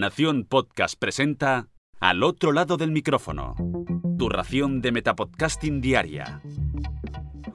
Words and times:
Nación 0.00 0.46
Podcast 0.48 0.94
presenta 0.98 1.68
Al 2.00 2.22
otro 2.22 2.52
lado 2.52 2.78
del 2.78 2.90
micrófono. 2.90 3.54
Tu 4.18 4.30
ración 4.30 4.80
de 4.80 4.92
Metapodcasting 4.92 5.82
Diaria. 5.82 6.40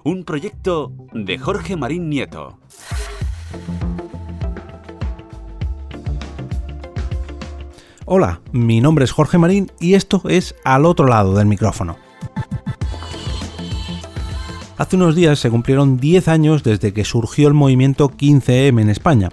Un 0.04 0.24
proyecto 0.26 0.94
de 1.12 1.40
Jorge 1.40 1.76
Marín 1.76 2.08
Nieto. 2.08 2.60
Hola, 8.06 8.42
mi 8.52 8.80
nombre 8.80 9.06
es 9.06 9.12
Jorge 9.12 9.40
Marín 9.40 9.72
y 9.80 9.96
esto 9.96 10.22
es 10.30 10.54
Al 10.64 10.86
otro 10.86 11.08
lado 11.08 11.34
del 11.34 11.48
micrófono. 11.48 11.98
Hace 14.78 14.98
unos 14.98 15.16
días 15.16 15.40
se 15.40 15.50
cumplieron 15.50 15.98
10 15.98 16.28
años 16.28 16.62
desde 16.62 16.94
que 16.94 17.06
surgió 17.06 17.48
el 17.48 17.56
movimiento 17.56 18.10
15M 18.10 18.82
en 18.82 18.90
España, 18.92 19.30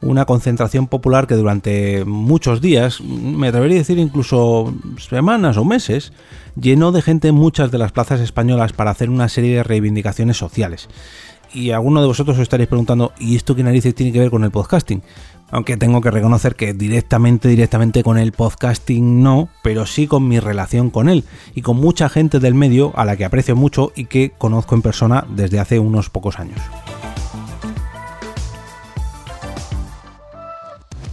una 0.00 0.24
concentración 0.24 0.86
popular 0.86 1.26
que 1.26 1.34
durante 1.34 2.04
muchos 2.04 2.60
días, 2.60 3.00
me 3.00 3.48
atrevería 3.48 3.78
a 3.78 3.80
decir 3.80 3.98
incluso 3.98 4.74
semanas 4.98 5.56
o 5.56 5.64
meses, 5.64 6.12
llenó 6.60 6.92
de 6.92 7.02
gente 7.02 7.32
muchas 7.32 7.70
de 7.70 7.78
las 7.78 7.92
plazas 7.92 8.20
españolas 8.20 8.72
para 8.72 8.90
hacer 8.90 9.10
una 9.10 9.28
serie 9.28 9.56
de 9.56 9.62
reivindicaciones 9.62 10.36
sociales. 10.36 10.88
Y 11.52 11.70
alguno 11.70 12.00
de 12.00 12.06
vosotros 12.06 12.36
os 12.36 12.42
estaréis 12.42 12.68
preguntando, 12.68 13.12
¿y 13.18 13.36
esto 13.36 13.54
qué 13.54 13.62
narices 13.62 13.94
tiene 13.94 14.12
que 14.12 14.18
ver 14.18 14.30
con 14.30 14.44
el 14.44 14.50
podcasting? 14.50 15.02
Aunque 15.50 15.78
tengo 15.78 16.02
que 16.02 16.10
reconocer 16.10 16.56
que 16.56 16.74
directamente, 16.74 17.48
directamente 17.48 18.02
con 18.02 18.18
el 18.18 18.32
podcasting 18.32 19.22
no, 19.22 19.48
pero 19.62 19.86
sí 19.86 20.06
con 20.06 20.28
mi 20.28 20.40
relación 20.40 20.90
con 20.90 21.08
él 21.08 21.24
y 21.54 21.62
con 21.62 21.78
mucha 21.78 22.10
gente 22.10 22.38
del 22.38 22.54
medio 22.54 22.92
a 22.96 23.06
la 23.06 23.16
que 23.16 23.24
aprecio 23.24 23.56
mucho 23.56 23.92
y 23.96 24.04
que 24.04 24.32
conozco 24.36 24.74
en 24.74 24.82
persona 24.82 25.26
desde 25.30 25.58
hace 25.58 25.78
unos 25.78 26.10
pocos 26.10 26.38
años. 26.38 26.60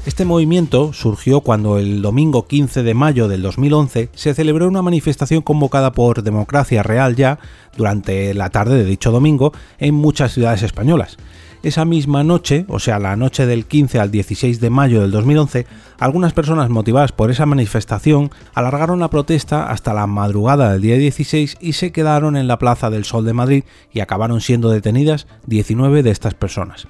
Este 0.06 0.24
movimiento 0.24 0.94
surgió 0.94 1.42
cuando 1.42 1.80
el 1.80 2.04
domingo 2.04 2.46
15 2.46 2.84
de 2.84 2.94
mayo 2.94 3.28
del 3.28 3.42
2011 3.42 4.10
se 4.14 4.34
celebró 4.36 4.68
una 4.68 4.84
manifestación 4.84 5.42
convocada 5.42 5.94
por 5.94 6.22
Democracia 6.22 6.84
Real 6.84 7.16
ya 7.16 7.40
durante 7.76 8.36
la 8.36 8.52
tarde 8.52 8.78
de 8.78 8.86
dicho 8.86 9.10
domingo 9.10 9.52
en 9.80 9.96
muchas 9.96 10.34
ciudades 10.34 10.62
españolas. 10.62 11.18
Esa 11.64 11.86
misma 11.86 12.24
noche, 12.24 12.66
o 12.68 12.78
sea, 12.78 13.00
la 13.00 13.16
noche 13.16 13.48
del 13.48 13.66
15 13.66 14.00
al 14.00 14.12
16 14.12 14.60
de 14.60 14.70
mayo 14.70 15.02
del 15.02 15.10
2011, 15.10 15.66
algunas 15.98 16.34
personas 16.34 16.70
motivadas 16.70 17.12
por 17.12 17.32
esa 17.32 17.48
manifestación 17.48 18.30
alargaron 18.54 19.00
la 19.00 19.10
protesta 19.10 19.72
hasta 19.72 19.96
la 19.96 20.06
madrugada 20.06 20.72
del 20.72 20.84
día 20.84 20.98
16 20.98 21.58
y 21.60 21.74
se 21.74 21.92
quedaron 21.92 22.38
en 22.38 22.48
la 22.48 22.60
Plaza 22.60 22.92
del 22.92 23.06
Sol 23.06 23.26
de 23.26 23.34
Madrid 23.34 23.64
y 23.92 24.02
acabaron 24.02 24.40
siendo 24.40 24.70
detenidas 24.70 25.26
19 25.48 26.04
de 26.04 26.12
estas 26.12 26.36
personas. 26.36 26.88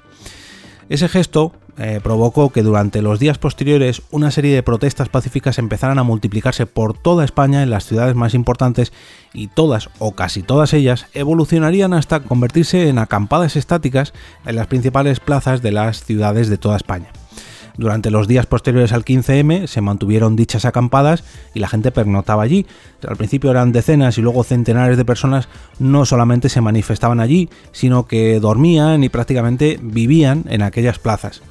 Ese 0.90 1.08
gesto 1.08 1.52
eh, 1.78 2.00
provocó 2.02 2.50
que 2.50 2.62
durante 2.62 3.02
los 3.02 3.18
días 3.18 3.36
posteriores 3.36 4.02
una 4.10 4.30
serie 4.30 4.54
de 4.54 4.62
protestas 4.62 5.10
pacíficas 5.10 5.58
empezaran 5.58 5.98
a 5.98 6.04
multiplicarse 6.04 6.64
por 6.64 6.96
toda 6.96 7.24
España 7.24 7.62
en 7.62 7.70
las 7.70 7.84
ciudades 7.84 8.14
más 8.14 8.32
importantes 8.32 8.92
y 9.34 9.48
todas 9.48 9.90
o 9.98 10.12
casi 10.12 10.42
todas 10.42 10.72
ellas 10.72 11.06
evolucionarían 11.12 11.92
hasta 11.92 12.20
convertirse 12.20 12.88
en 12.88 12.98
acampadas 12.98 13.56
estáticas 13.56 14.14
en 14.46 14.56
las 14.56 14.68
principales 14.68 15.20
plazas 15.20 15.60
de 15.60 15.72
las 15.72 16.02
ciudades 16.02 16.48
de 16.48 16.56
toda 16.56 16.76
España. 16.76 17.08
Durante 17.76 18.10
los 18.10 18.26
días 18.26 18.46
posteriores 18.46 18.92
al 18.92 19.04
15M 19.04 19.66
se 19.66 19.80
mantuvieron 19.82 20.34
dichas 20.34 20.64
acampadas 20.64 21.24
y 21.52 21.60
la 21.60 21.68
gente 21.68 21.90
pernotaba 21.90 22.42
allí. 22.42 22.64
Al 23.06 23.16
principio 23.16 23.50
eran 23.50 23.72
decenas 23.72 24.16
y 24.16 24.22
luego 24.22 24.44
centenares 24.44 24.96
de 24.96 25.04
personas 25.04 25.48
no 25.78 26.06
solamente 26.06 26.48
se 26.48 26.62
manifestaban 26.62 27.20
allí, 27.20 27.50
sino 27.72 28.06
que 28.06 28.40
dormían 28.40 29.04
y 29.04 29.10
prácticamente 29.10 29.78
vivían 29.82 30.44
en 30.48 30.62
aquellas 30.62 30.98
plazas. 30.98 31.42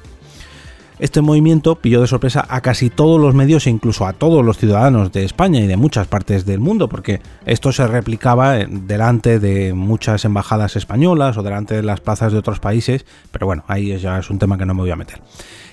Este 0.98 1.20
movimiento 1.20 1.74
pilló 1.74 2.00
de 2.00 2.06
sorpresa 2.06 2.46
a 2.48 2.62
casi 2.62 2.88
todos 2.88 3.20
los 3.20 3.34
medios 3.34 3.66
e 3.66 3.70
incluso 3.70 4.06
a 4.06 4.14
todos 4.14 4.42
los 4.42 4.56
ciudadanos 4.56 5.12
de 5.12 5.24
España 5.24 5.60
y 5.60 5.66
de 5.66 5.76
muchas 5.76 6.06
partes 6.06 6.46
del 6.46 6.58
mundo, 6.58 6.88
porque 6.88 7.20
esto 7.44 7.70
se 7.70 7.86
replicaba 7.86 8.54
delante 8.54 9.38
de 9.38 9.74
muchas 9.74 10.24
embajadas 10.24 10.74
españolas 10.74 11.36
o 11.36 11.42
delante 11.42 11.74
de 11.74 11.82
las 11.82 12.00
plazas 12.00 12.32
de 12.32 12.38
otros 12.38 12.60
países, 12.60 13.04
pero 13.30 13.44
bueno, 13.44 13.62
ahí 13.68 13.94
ya 13.98 14.18
es 14.18 14.30
un 14.30 14.38
tema 14.38 14.56
que 14.56 14.64
no 14.64 14.72
me 14.72 14.80
voy 14.80 14.90
a 14.90 14.96
meter. 14.96 15.20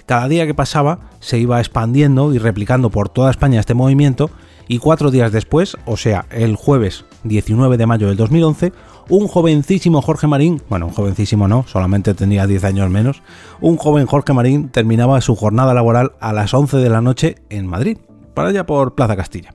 Cada 0.05 0.27
día 0.27 0.45
que 0.45 0.53
pasaba 0.53 0.99
se 1.21 1.39
iba 1.39 1.59
expandiendo 1.59 2.33
y 2.33 2.37
replicando 2.37 2.89
por 2.89 3.07
toda 3.07 3.31
España 3.31 3.61
este 3.61 3.73
movimiento 3.73 4.29
y 4.67 4.79
cuatro 4.79 5.11
días 5.11 5.31
después, 5.31 5.77
o 5.85 5.97
sea, 5.97 6.25
el 6.31 6.55
jueves 6.55 7.05
19 7.23 7.77
de 7.77 7.85
mayo 7.85 8.07
del 8.07 8.17
2011, 8.17 8.73
un 9.09 9.27
jovencísimo 9.27 10.01
Jorge 10.01 10.27
Marín, 10.27 10.61
bueno, 10.69 10.87
un 10.87 10.93
jovencísimo 10.93 11.47
no, 11.47 11.65
solamente 11.67 12.13
tenía 12.13 12.47
10 12.47 12.63
años 12.63 12.89
menos, 12.89 13.21
un 13.61 13.77
joven 13.77 14.05
Jorge 14.05 14.33
Marín 14.33 14.69
terminaba 14.69 15.19
su 15.21 15.35
jornada 15.35 15.73
laboral 15.73 16.13
a 16.19 16.33
las 16.33 16.53
11 16.53 16.77
de 16.77 16.89
la 16.89 17.01
noche 17.01 17.35
en 17.49 17.67
Madrid, 17.67 17.97
para 18.33 18.49
allá 18.49 18.65
por 18.65 18.95
Plaza 18.95 19.15
Castilla. 19.15 19.53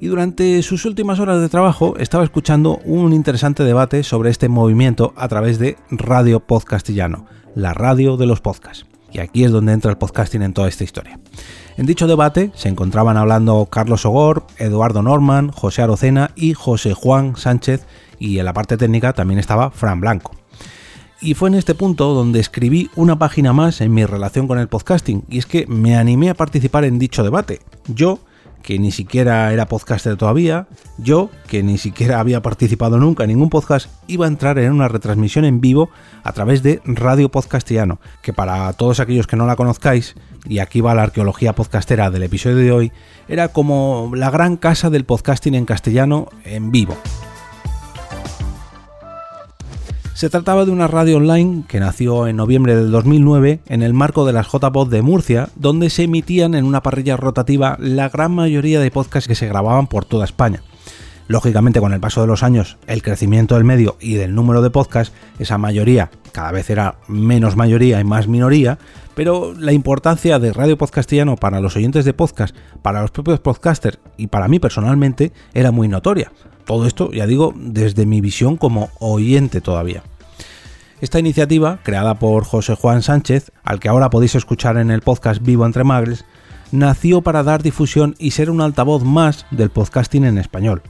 Y 0.00 0.06
durante 0.06 0.62
sus 0.62 0.86
últimas 0.86 1.20
horas 1.20 1.42
de 1.42 1.50
trabajo 1.50 1.94
estaba 1.98 2.24
escuchando 2.24 2.78
un 2.86 3.12
interesante 3.12 3.64
debate 3.64 4.02
sobre 4.02 4.30
este 4.30 4.48
movimiento 4.48 5.12
a 5.14 5.28
través 5.28 5.58
de 5.58 5.76
Radio 5.90 6.40
Podcastillano, 6.40 7.26
la 7.54 7.74
radio 7.74 8.16
de 8.16 8.26
los 8.26 8.40
podcasts. 8.40 8.89
Y 9.12 9.20
aquí 9.20 9.44
es 9.44 9.50
donde 9.50 9.72
entra 9.72 9.90
el 9.90 9.98
podcasting 9.98 10.42
en 10.42 10.52
toda 10.52 10.68
esta 10.68 10.84
historia. 10.84 11.18
En 11.76 11.86
dicho 11.86 12.06
debate 12.06 12.52
se 12.54 12.68
encontraban 12.68 13.16
hablando 13.16 13.66
Carlos 13.66 14.04
Ogor, 14.04 14.46
Eduardo 14.58 15.02
Norman, 15.02 15.50
José 15.50 15.82
Arocena 15.82 16.30
y 16.36 16.54
José 16.54 16.94
Juan 16.94 17.36
Sánchez, 17.36 17.86
y 18.18 18.38
en 18.38 18.44
la 18.44 18.52
parte 18.52 18.76
técnica 18.76 19.12
también 19.12 19.40
estaba 19.40 19.70
Fran 19.70 20.00
Blanco. 20.00 20.32
Y 21.22 21.34
fue 21.34 21.48
en 21.48 21.54
este 21.54 21.74
punto 21.74 22.14
donde 22.14 22.40
escribí 22.40 22.90
una 22.96 23.18
página 23.18 23.52
más 23.52 23.80
en 23.80 23.92
mi 23.92 24.04
relación 24.04 24.46
con 24.46 24.58
el 24.58 24.68
podcasting, 24.68 25.24
y 25.28 25.38
es 25.38 25.46
que 25.46 25.66
me 25.66 25.96
animé 25.96 26.30
a 26.30 26.34
participar 26.34 26.84
en 26.84 26.98
dicho 26.98 27.22
debate. 27.22 27.60
Yo, 27.88 28.20
que 28.62 28.78
ni 28.78 28.92
siquiera 28.92 29.52
era 29.52 29.66
podcaster 29.66 30.16
todavía, 30.16 30.66
yo, 30.98 31.30
que 31.46 31.62
ni 31.62 31.78
siquiera 31.78 32.20
había 32.20 32.42
participado 32.42 32.98
nunca 32.98 33.24
en 33.24 33.30
ningún 33.30 33.50
podcast, 33.50 33.88
iba 34.06 34.26
a 34.26 34.28
entrar 34.28 34.58
en 34.58 34.72
una 34.72 34.88
retransmisión 34.88 35.44
en 35.44 35.60
vivo 35.60 35.90
a 36.22 36.32
través 36.32 36.62
de 36.62 36.80
Radio 36.84 37.30
Podcastiano, 37.30 38.00
que 38.22 38.32
para 38.32 38.72
todos 38.74 39.00
aquellos 39.00 39.26
que 39.26 39.36
no 39.36 39.46
la 39.46 39.56
conozcáis, 39.56 40.14
y 40.46 40.58
aquí 40.58 40.80
va 40.80 40.94
la 40.94 41.02
arqueología 41.02 41.54
podcastera 41.54 42.10
del 42.10 42.22
episodio 42.22 42.56
de 42.56 42.72
hoy, 42.72 42.92
era 43.28 43.48
como 43.48 44.12
la 44.14 44.30
gran 44.30 44.56
casa 44.56 44.90
del 44.90 45.04
podcasting 45.04 45.54
en 45.54 45.64
castellano 45.64 46.28
en 46.44 46.70
vivo. 46.70 46.96
Se 50.20 50.28
trataba 50.28 50.66
de 50.66 50.70
una 50.70 50.86
radio 50.86 51.16
online 51.16 51.64
que 51.66 51.80
nació 51.80 52.26
en 52.26 52.36
noviembre 52.36 52.76
del 52.76 52.90
2009 52.90 53.60
en 53.66 53.80
el 53.80 53.94
marco 53.94 54.26
de 54.26 54.34
las 54.34 54.48
JPod 54.52 54.90
de 54.90 55.00
Murcia, 55.00 55.48
donde 55.56 55.88
se 55.88 56.02
emitían 56.02 56.54
en 56.54 56.66
una 56.66 56.82
parrilla 56.82 57.16
rotativa 57.16 57.78
la 57.80 58.10
gran 58.10 58.32
mayoría 58.32 58.80
de 58.80 58.90
podcasts 58.90 59.26
que 59.26 59.34
se 59.34 59.48
grababan 59.48 59.86
por 59.86 60.04
toda 60.04 60.26
España. 60.26 60.62
Lógicamente, 61.26 61.80
con 61.80 61.94
el 61.94 62.00
paso 62.00 62.20
de 62.20 62.26
los 62.26 62.42
años, 62.42 62.76
el 62.86 63.02
crecimiento 63.02 63.54
del 63.54 63.64
medio 63.64 63.96
y 63.98 64.12
del 64.12 64.34
número 64.34 64.60
de 64.60 64.68
podcasts, 64.68 65.14
esa 65.38 65.56
mayoría 65.56 66.10
cada 66.32 66.52
vez 66.52 66.68
era 66.68 66.96
menos 67.08 67.56
mayoría 67.56 67.98
y 67.98 68.04
más 68.04 68.28
minoría, 68.28 68.78
pero 69.14 69.54
la 69.54 69.72
importancia 69.72 70.38
de 70.38 70.52
Radio 70.52 70.76
Podcastillano 70.76 71.36
para 71.36 71.60
los 71.60 71.76
oyentes 71.76 72.04
de 72.04 72.12
podcast, 72.12 72.54
para 72.82 73.00
los 73.00 73.10
propios 73.10 73.40
podcasters 73.40 73.98
y 74.18 74.26
para 74.26 74.48
mí 74.48 74.58
personalmente 74.58 75.32
era 75.54 75.70
muy 75.70 75.88
notoria. 75.88 76.30
Todo 76.66 76.86
esto, 76.86 77.10
ya 77.10 77.26
digo, 77.26 77.54
desde 77.56 78.04
mi 78.04 78.20
visión 78.20 78.58
como 78.58 78.90
oyente 78.98 79.62
todavía. 79.62 80.02
Esta 81.00 81.18
iniciativa, 81.18 81.78
creada 81.82 82.16
por 82.16 82.44
José 82.44 82.74
Juan 82.74 83.02
Sánchez, 83.02 83.52
al 83.64 83.80
que 83.80 83.88
ahora 83.88 84.10
podéis 84.10 84.34
escuchar 84.34 84.76
en 84.76 84.90
el 84.90 85.00
podcast 85.00 85.42
Vivo 85.42 85.64
entre 85.64 85.82
Magres, 85.82 86.26
nació 86.72 87.22
para 87.22 87.42
dar 87.42 87.62
difusión 87.62 88.14
y 88.18 88.32
ser 88.32 88.50
un 88.50 88.60
altavoz 88.60 89.02
más 89.02 89.46
del 89.50 89.70
podcasting 89.70 90.24
en 90.24 90.36
español. 90.36 90.82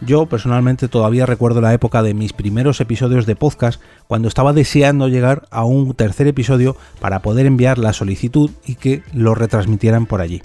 Yo 0.00 0.26
personalmente 0.26 0.88
todavía 0.88 1.26
recuerdo 1.26 1.60
la 1.60 1.72
época 1.72 2.02
de 2.02 2.12
mis 2.12 2.32
primeros 2.32 2.80
episodios 2.80 3.24
de 3.24 3.36
podcast 3.36 3.80
cuando 4.08 4.26
estaba 4.26 4.52
deseando 4.52 5.06
llegar 5.06 5.46
a 5.52 5.64
un 5.64 5.94
tercer 5.94 6.26
episodio 6.26 6.76
para 7.00 7.22
poder 7.22 7.46
enviar 7.46 7.78
la 7.78 7.92
solicitud 7.92 8.50
y 8.66 8.74
que 8.74 9.04
lo 9.12 9.36
retransmitieran 9.36 10.06
por 10.06 10.20
allí. 10.20 10.42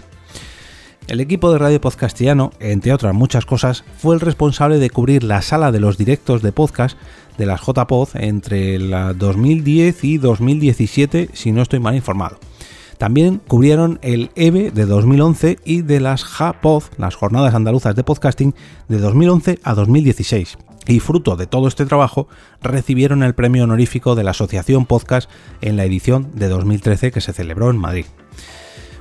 El 1.07 1.21
equipo 1.21 1.53
de 1.53 1.57
Radio 1.57 1.79
Podcastiano, 1.79 2.51
entre 2.59 2.91
otras 2.91 3.13
muchas 3.13 3.45
cosas, 3.45 3.85
fue 3.97 4.13
el 4.13 4.19
responsable 4.19 4.77
de 4.77 4.89
cubrir 4.89 5.23
la 5.23 5.41
sala 5.41 5.71
de 5.71 5.79
los 5.79 5.97
directos 5.97 6.41
de 6.41 6.51
podcast 6.51 6.97
de 7.37 7.45
las 7.45 7.61
JPod 7.61 8.09
entre 8.15 8.77
la 8.77 9.13
2010 9.13 10.03
y 10.03 10.17
2017, 10.17 11.29
si 11.31 11.53
no 11.53 11.61
estoy 11.61 11.79
mal 11.79 11.95
informado. 11.95 12.39
También 12.97 13.39
cubrieron 13.47 13.99
el 14.01 14.31
EVE 14.35 14.71
de 14.71 14.85
2011 14.85 15.59
y 15.63 15.81
de 15.81 16.01
las 16.01 16.25
JAPOD, 16.25 16.83
las 16.97 17.15
Jornadas 17.15 17.55
Andaluzas 17.55 17.95
de 17.95 18.03
Podcasting, 18.03 18.53
de 18.89 18.97
2011 18.97 19.59
a 19.63 19.75
2016. 19.75 20.57
Y 20.87 20.99
fruto 20.99 21.37
de 21.37 21.47
todo 21.47 21.69
este 21.69 21.85
trabajo, 21.85 22.27
recibieron 22.61 23.23
el 23.23 23.33
premio 23.33 23.63
honorífico 23.63 24.15
de 24.15 24.25
la 24.25 24.31
Asociación 24.31 24.85
Podcast 24.85 25.29
en 25.61 25.77
la 25.77 25.85
edición 25.85 26.31
de 26.33 26.49
2013 26.49 27.11
que 27.11 27.21
se 27.21 27.31
celebró 27.31 27.69
en 27.69 27.77
Madrid. 27.77 28.05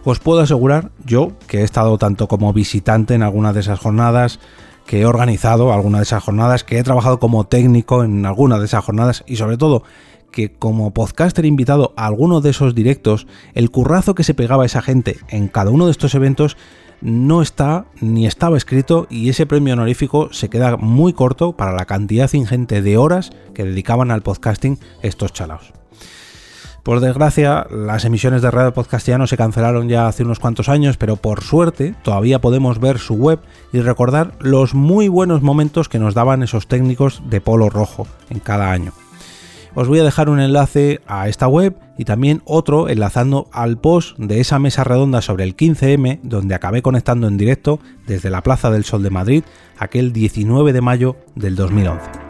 Os 0.09 0.21
puedo 0.21 0.39
asegurar, 0.39 0.93
yo, 1.05 1.33
que 1.49 1.63
he 1.63 1.65
estado 1.65 1.99
tanto 1.99 2.29
como 2.29 2.53
visitante 2.53 3.15
en 3.15 3.25
alguna 3.25 3.53
de 3.53 3.59
esas 3.59 3.81
jornadas, 3.81 4.39
que 4.87 5.01
he 5.01 5.05
organizado 5.05 5.73
alguna 5.73 5.99
de 5.99 6.05
esas 6.05 6.23
jornadas, 6.23 6.63
que 6.63 6.79
he 6.79 6.83
trabajado 6.85 7.19
como 7.19 7.49
técnico 7.49 8.05
en 8.05 8.25
alguna 8.25 8.61
de 8.61 8.67
esas 8.67 8.85
jornadas 8.85 9.25
y 9.27 9.35
sobre 9.35 9.57
todo 9.57 9.83
que 10.31 10.53
como 10.53 10.95
podcaster 10.95 11.45
invitado 11.45 11.93
a 11.97 12.07
alguno 12.07 12.41
de 12.41 12.51
esos 12.51 12.73
directos, 12.73 13.27
el 13.55 13.73
currazo 13.73 14.15
que 14.15 14.23
se 14.23 14.33
pegaba 14.33 14.65
esa 14.65 14.81
gente 14.81 15.19
en 15.27 15.49
cada 15.49 15.73
uno 15.73 15.87
de 15.87 15.91
estos 15.91 16.15
eventos 16.15 16.57
no 17.01 17.43
está 17.43 17.87
ni 18.01 18.29
estaba 18.29 18.57
escrito 18.57 19.09
y 19.11 19.29
ese 19.29 19.45
premio 19.45 19.75
honorífico 19.75 20.33
se 20.33 20.49
queda 20.49 20.77
muy 20.77 21.15
corto 21.15 21.57
para 21.57 21.73
la 21.73 21.87
cantidad 21.87 22.33
ingente 22.33 22.81
de 22.81 22.97
horas 22.97 23.31
que 23.55 23.65
dedicaban 23.65 24.13
al 24.13 24.23
podcasting 24.23 24.79
estos 25.03 25.33
chalaos. 25.33 25.73
Por 26.87 27.01
desgracia, 27.01 27.67
las 27.69 28.05
emisiones 28.05 28.43
de 28.43 28.51
Radio 28.53 28.73
Podcastiano 28.73 29.27
se 29.27 29.37
cancelaron 29.37 29.89
ya 29.89 30.07
hace 30.07 30.23
unos 30.23 30.39
cuantos 30.39 30.69
años, 30.69 30.97
pero 30.97 31.17
por 31.17 31.43
suerte 31.43 31.97
todavía 32.05 32.41
podemos 32.41 32.79
ver 32.79 33.01
su 33.01 33.15
web 33.15 33.41
y 33.73 33.81
recordar 33.81 34.35
los 34.39 34.73
muy 34.73 35.09
buenos 35.09 35.43
momentos 35.43 35.89
que 35.89 35.99
nos 35.99 36.15
daban 36.15 36.45
esos 36.45 36.69
técnicos 36.69 37.25
de 37.29 37.41
polo 37.41 37.71
rojo 37.71 38.07
en 38.31 38.39
cada 38.39 38.71
año. 38.71 38.93
Os 39.75 39.89
voy 39.89 39.99
a 39.99 40.05
dejar 40.05 40.29
un 40.29 40.39
enlace 40.39 41.01
a 41.09 41.29
esta 41.29 41.49
web 41.49 41.77
y 41.99 42.05
también 42.05 42.41
otro 42.45 42.89
enlazando 42.89 43.49
al 43.51 43.79
post 43.79 44.17
de 44.19 44.39
esa 44.39 44.61
mesa 44.61 44.85
redonda 44.85 45.23
sobre 45.23 45.43
el 45.43 45.57
15M 45.57 46.21
donde 46.23 46.55
acabé 46.55 46.83
conectando 46.83 47.27
en 47.27 47.37
directo 47.37 47.81
desde 48.07 48.31
la 48.31 48.45
Plaza 48.45 48.71
del 48.71 48.85
Sol 48.85 49.03
de 49.03 49.11
Madrid 49.11 49.43
aquel 49.77 50.13
19 50.13 50.73
de 50.73 50.81
mayo 50.83 51.17
del 51.35 51.57
2011. 51.57 52.26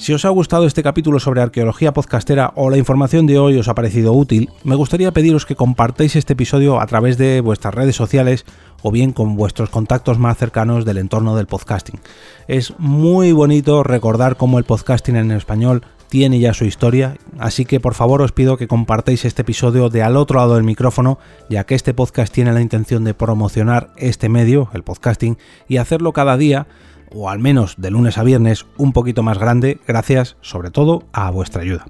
Si 0.00 0.14
os 0.14 0.24
ha 0.24 0.30
gustado 0.30 0.64
este 0.64 0.82
capítulo 0.82 1.20
sobre 1.20 1.42
arqueología 1.42 1.92
podcastera 1.92 2.54
o 2.56 2.70
la 2.70 2.78
información 2.78 3.26
de 3.26 3.38
hoy 3.38 3.58
os 3.58 3.68
ha 3.68 3.74
parecido 3.74 4.14
útil, 4.14 4.48
me 4.64 4.74
gustaría 4.74 5.12
pediros 5.12 5.44
que 5.44 5.56
compartáis 5.56 6.16
este 6.16 6.32
episodio 6.32 6.80
a 6.80 6.86
través 6.86 7.18
de 7.18 7.42
vuestras 7.42 7.74
redes 7.74 7.96
sociales 7.96 8.46
o 8.80 8.90
bien 8.90 9.12
con 9.12 9.36
vuestros 9.36 9.68
contactos 9.68 10.18
más 10.18 10.38
cercanos 10.38 10.86
del 10.86 10.96
entorno 10.96 11.36
del 11.36 11.46
podcasting. 11.46 12.00
Es 12.48 12.72
muy 12.78 13.32
bonito 13.32 13.82
recordar 13.82 14.38
cómo 14.38 14.56
el 14.56 14.64
podcasting 14.64 15.16
en 15.16 15.32
español 15.32 15.82
tiene 16.08 16.40
ya 16.40 16.54
su 16.54 16.64
historia, 16.64 17.18
así 17.38 17.66
que 17.66 17.78
por 17.78 17.92
favor 17.92 18.22
os 18.22 18.32
pido 18.32 18.56
que 18.56 18.68
compartáis 18.68 19.26
este 19.26 19.42
episodio 19.42 19.90
de 19.90 20.02
al 20.02 20.16
otro 20.16 20.38
lado 20.38 20.54
del 20.54 20.64
micrófono, 20.64 21.18
ya 21.50 21.64
que 21.64 21.74
este 21.74 21.92
podcast 21.92 22.32
tiene 22.32 22.54
la 22.54 22.62
intención 22.62 23.04
de 23.04 23.12
promocionar 23.12 23.90
este 23.98 24.30
medio, 24.30 24.70
el 24.72 24.82
podcasting, 24.82 25.36
y 25.68 25.76
hacerlo 25.76 26.14
cada 26.14 26.38
día 26.38 26.66
o 27.14 27.28
al 27.28 27.38
menos 27.38 27.74
de 27.78 27.90
lunes 27.90 28.18
a 28.18 28.22
viernes, 28.22 28.66
un 28.76 28.92
poquito 28.92 29.22
más 29.22 29.38
grande, 29.38 29.80
gracias 29.86 30.36
sobre 30.40 30.70
todo 30.70 31.04
a 31.12 31.30
vuestra 31.30 31.62
ayuda. 31.62 31.86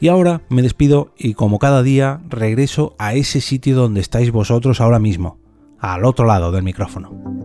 Y 0.00 0.08
ahora 0.08 0.42
me 0.48 0.62
despido 0.62 1.12
y 1.16 1.34
como 1.34 1.58
cada 1.58 1.82
día 1.82 2.20
regreso 2.28 2.94
a 2.98 3.14
ese 3.14 3.40
sitio 3.40 3.76
donde 3.76 4.00
estáis 4.00 4.32
vosotros 4.32 4.80
ahora 4.80 4.98
mismo, 4.98 5.38
al 5.78 6.04
otro 6.04 6.24
lado 6.26 6.52
del 6.52 6.62
micrófono. 6.62 7.39